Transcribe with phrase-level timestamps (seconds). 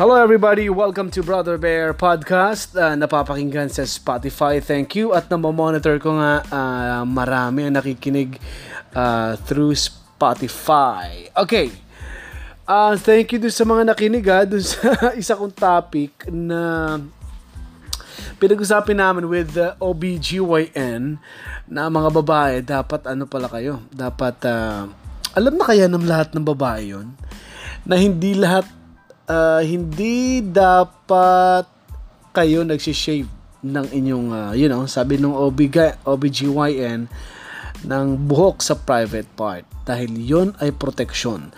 [0.00, 2.72] Hello everybody, welcome to Brother Bear Podcast.
[2.72, 4.56] Uh, napapakinggan sa Spotify.
[4.56, 8.40] Thank you at namomonitor ko nga uh, marami ang nakikinig
[8.96, 11.28] uh, through Spotify.
[11.36, 11.68] Okay.
[12.64, 14.88] Uh, thank you dun sa mga nakinig ha, dun sa
[15.20, 16.96] isa kong topic na
[18.40, 21.20] pinag-usapin namin with the OBGYN
[21.68, 23.84] na mga babae, dapat ano pala kayo?
[23.92, 24.88] Dapat, uh,
[25.36, 27.12] alam na kaya ng lahat ng babae yon
[27.84, 28.79] na hindi lahat
[29.30, 31.70] uh, hindi dapat
[32.34, 33.30] kayo nagsishave
[33.62, 37.06] ng inyong, uh, you know, sabi nung OBG, OBGYN,
[37.80, 41.48] ng buhok sa private part dahil yon ay protection.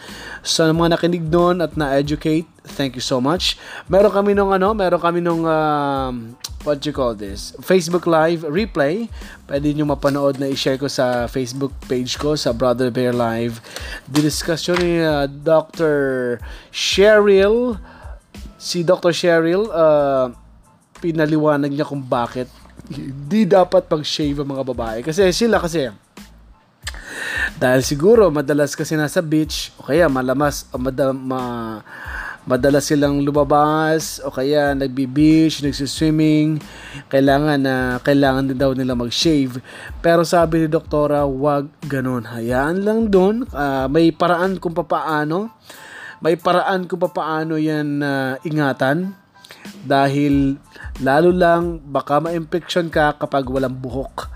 [0.47, 2.47] Sa so, mga nakinig doon at na-educate,
[2.79, 3.59] thank you so much.
[3.91, 6.15] Meron kami nung ano, meron kami nung uh,
[6.63, 7.55] what you call this?
[7.59, 9.11] Facebook Live replay.
[9.51, 13.59] Pwede niyo mapanood na i-share ko sa Facebook page ko sa Brother Bear Live.
[14.09, 16.39] Didiscussion ni uh, Dr.
[16.75, 17.79] Cheryl
[18.63, 19.11] si Dr.
[19.11, 20.31] Cheryl uh,
[21.03, 22.47] pinaliwanag niya kung bakit
[22.87, 24.99] hindi dapat pag-shave ang mga babae.
[25.03, 25.91] Kasi sila kasi
[27.59, 31.41] dahil siguro madalas kasi nasa beach o kaya malamas o madala, ma,
[32.43, 36.59] madalas silang lumabas o kaya nagbi-beach, nagsi-swimming,
[37.07, 39.63] kailangan na kailangan din daw nila mag-shave.
[40.03, 42.27] Pero sabi ni doktora, wag ganun.
[42.27, 43.47] Hayaan lang doon.
[43.55, 45.55] Uh, may paraan kung papaano.
[46.23, 49.15] May paraan kung papaano yan uh, ingatan.
[49.87, 50.59] Dahil
[50.99, 54.27] lalo lang baka ma-infection ka kapag walang buhok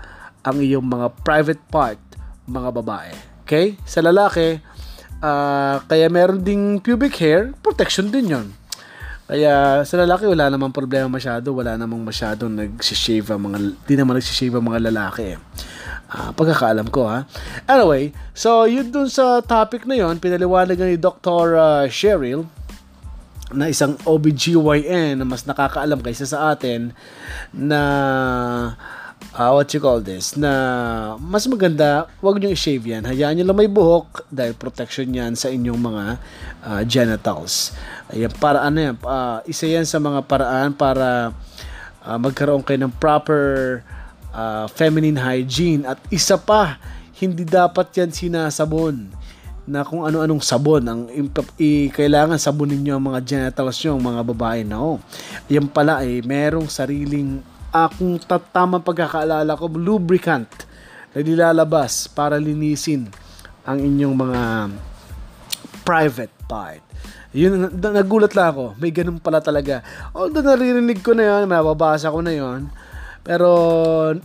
[0.47, 1.99] ang iyong mga private part,
[2.47, 3.11] mga babae.
[3.43, 3.75] Okay?
[3.83, 4.63] Sa lalaki,
[5.17, 8.47] Uh, kaya meron ding pubic hair, protection din yon.
[9.27, 14.15] Kaya sa lalaki wala namang problema masyado, wala namang masyadong nagsishave ang mga di naman
[14.15, 15.35] nagsishave ang mga lalaki.
[15.35, 15.39] Eh.
[16.07, 17.27] Uh, pagkakaalam ko ha.
[17.67, 21.59] Anyway, so yun dun sa topic na yon, pinaliwanag ni Dr.
[21.59, 22.47] Uh, Cheryl
[23.51, 26.91] na isang OBGYN na mas nakakaalam kaysa sa atin
[27.55, 27.81] na
[29.37, 30.51] uh, what you call this, na
[31.21, 33.05] mas maganda, wag niyo i-shave yan.
[33.05, 36.03] Hayaan niyo lang may buhok dahil protection yan sa inyong mga
[36.65, 37.77] uh, genitals.
[38.09, 41.31] Ayan, para ano yan, uh, isa yan sa mga paraan para
[42.01, 43.79] uh, magkaroon kayo ng proper
[44.33, 45.85] uh, feminine hygiene.
[45.85, 46.81] At isa pa,
[47.17, 49.13] hindi dapat yan sinasabon
[49.67, 51.01] na kung ano-anong sabon ang
[51.59, 54.97] i, kailangan sabunin niyo ang mga genitals niyo, mga babae na oh.
[55.51, 57.43] Yan pala ay eh, merong sariling
[57.85, 58.17] uh, kung
[58.49, 60.49] tamang pagkakaalala ko, lubricant
[61.13, 63.05] na nilalabas para linisin
[63.67, 64.41] ang inyong mga
[65.85, 66.81] private part.
[67.35, 68.65] Yun, nagulat lang ako.
[68.81, 69.85] May ganun pala talaga.
[70.15, 72.71] Although naririnig ko na yun, mababasa ko na yun,
[73.27, 73.51] pero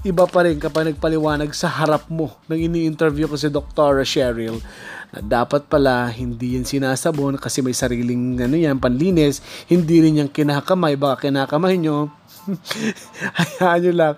[0.06, 4.06] iba pa rin kapag nagpaliwanag sa harap mo nang ini-interview ko si Dr.
[4.06, 4.62] Cheryl
[5.10, 10.30] na dapat pala hindi yan sinasabon kasi may sariling ano yan, panlinis, hindi rin yan
[10.30, 12.14] kinakamay, baka kinakamay nyo,
[13.38, 14.14] Hayaan nyo lang.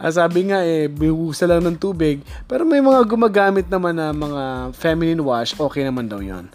[0.00, 2.24] Uh, sabi nga eh, bihusa lang ng tubig.
[2.48, 6.48] Pero may mga gumagamit naman na mga feminine wash, okay naman daw yon.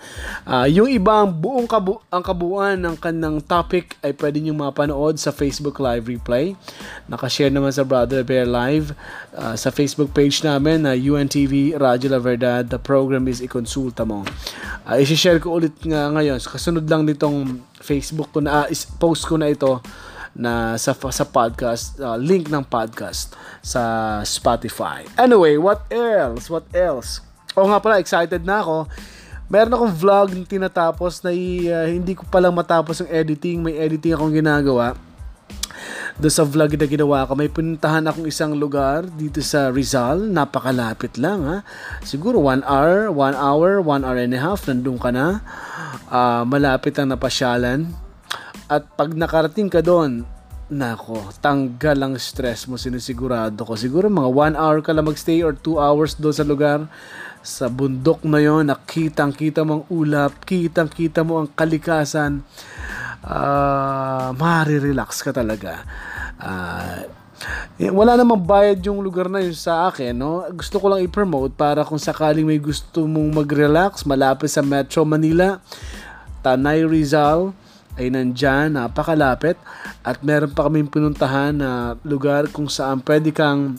[0.44, 5.30] Ah, yung ibang buong kabu ang kabuuan ng kanang topic ay pwede nyo mapanood sa
[5.30, 6.58] Facebook Live Replay.
[7.06, 8.98] Nakashare naman sa Brother Bear Live
[9.38, 12.66] uh, sa Facebook page namin na UNTV Radyo La Verdad.
[12.66, 14.26] The program is ikonsulta mo.
[14.86, 16.42] Uh, isi-share ko ulit nga ngayon.
[16.42, 19.81] Kasunod lang nitong Facebook ko na, uh, post ko na ito
[20.31, 23.81] na sa sa podcast uh, link ng podcast sa
[24.24, 25.03] Spotify.
[25.19, 26.47] Anyway, what else?
[26.47, 27.19] What else?
[27.56, 28.88] O nga pala, excited na ako.
[29.52, 33.59] Meron akong vlog na tinatapos na uh, hindi ko palang matapos yung editing.
[33.59, 34.96] May editing akong ginagawa.
[36.16, 40.31] Doon sa vlog na ginawa ko, may puntahan akong isang lugar dito sa Rizal.
[40.31, 41.58] Napakalapit lang ha.
[42.08, 45.44] Siguro 1 hour, 1 hour, 1 hour and a half, nandun ka na.
[46.08, 47.92] Uh, malapit ang napasyalan
[48.72, 50.24] at pag nakarating ka doon,
[50.72, 53.76] nako, tanggal ang stress mo, sinisigurado ko.
[53.76, 56.88] Siguro mga 1 hour ka lang magstay or 2 hours doon sa lugar.
[57.44, 62.48] Sa bundok na yon, nakitang-kita mo ang ulap, kitang-kita mo ang kalikasan.
[63.19, 65.84] Uh, mari-relax ka talaga.
[66.40, 67.12] Uh,
[67.92, 70.48] wala namang bayad yung lugar na yun sa akin, no?
[70.56, 75.60] Gusto ko lang i-promote para kung sakaling may gusto mong mag-relax, malapit sa Metro Manila,
[76.40, 77.51] Tanay Rizal,
[78.00, 79.60] ay nandyan, napakalapit
[80.02, 83.76] at meron pa kaming pinuntahan na lugar kung saan pwede kang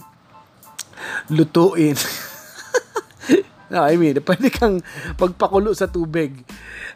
[1.33, 1.97] lutuin.
[3.73, 4.85] no, I mean, pwede kang
[5.17, 6.45] pagpakulo sa tubig.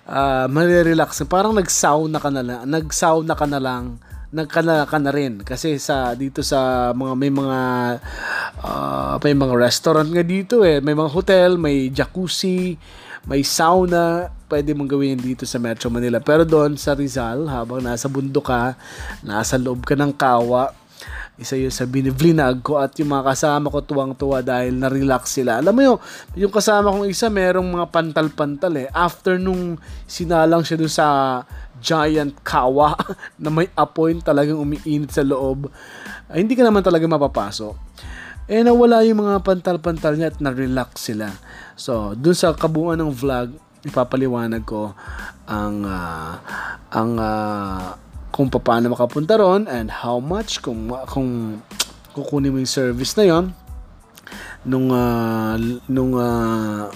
[0.06, 1.24] Uh, marirelax.
[1.26, 2.62] Parang nag-sauna ka na lang.
[2.68, 3.98] Nag-sauna ka na lang
[4.36, 7.60] nagkana ka na rin kasi sa dito sa mga may mga
[8.60, 12.74] uh, may mga restaurant nga dito eh may mga hotel may jacuzzi
[13.30, 16.22] may sauna pwede mong gawin dito sa Metro Manila.
[16.22, 18.78] Pero doon sa Rizal, habang nasa bundok ka,
[19.26, 20.70] nasa loob ka ng kawa,
[21.36, 25.60] isa yun sa binivlinag ko at yung mga kasama ko tuwang-tuwa dahil na-relax sila.
[25.60, 25.98] Alam mo yung,
[26.32, 28.88] yung kasama kong isa merong mga pantal-pantal eh.
[28.88, 29.76] After nung
[30.08, 31.06] sinalang siya dun sa
[31.76, 32.96] giant kawa
[33.42, 35.68] na may apoy talagang umiinit sa loob,
[36.32, 37.74] ay, hindi ka naman talaga mapapasok.
[38.48, 41.28] Eh nawala yung mga pantal-pantal niya at na-relax sila.
[41.76, 44.96] So, dun sa kabuuan ng vlog, ipapaliwanag ko
[45.44, 46.32] ang uh,
[46.94, 47.94] ang uh,
[48.32, 51.60] kung paano makapunta ron and how much kung kung
[52.12, 53.44] kukunin mo yung service na yon
[54.66, 55.56] nung uh,
[55.88, 56.88] nung uh,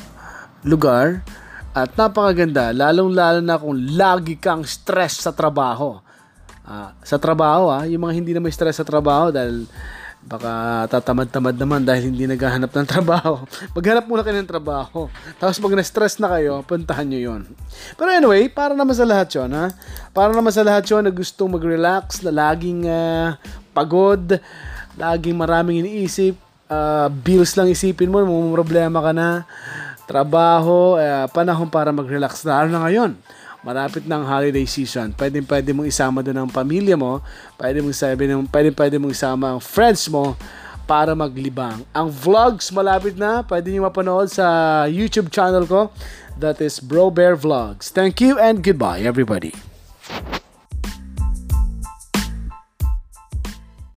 [0.67, 1.25] lugar.
[1.71, 6.03] At napakaganda lalong lalo na kung lagi kang stress sa trabaho.
[6.67, 9.67] Uh, sa trabaho ah yung mga hindi na may stress sa trabaho dahil
[10.21, 13.41] baka tatamad-tamad naman dahil hindi naghahanap ng trabaho.
[13.77, 15.09] Maghanap muna kayo ng trabaho.
[15.41, 17.43] Tapos pag na-stress na kayo, puntahan nyo yon.
[17.97, 19.73] Pero anyway, para naman sa lahat yon ha?
[20.13, 23.35] Para naman sa lahat yon na gustong mag-relax, na laging uh,
[23.73, 24.37] pagod,
[25.01, 26.37] laging maraming iniisip,
[26.69, 29.49] uh, bills lang isipin mo, may problema ka na,
[30.05, 32.45] trabaho, uh, panahon para mag-relax.
[32.45, 33.17] Lalo na ngayon
[33.61, 35.13] Marapit ng holiday season.
[35.13, 37.21] Pwede pwede mong isama doon ang pamilya mo.
[37.61, 40.33] Pwede mong sabi ng pwede pwede mong isama ang friends mo
[40.89, 41.85] para maglibang.
[41.93, 43.45] Ang vlogs malapit na.
[43.45, 45.93] Pwede niyo mapanood sa YouTube channel ko.
[46.41, 47.93] That is Bro Bear Vlogs.
[47.93, 49.70] Thank you and goodbye everybody.